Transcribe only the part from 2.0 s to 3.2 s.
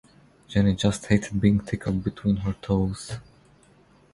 between her toes.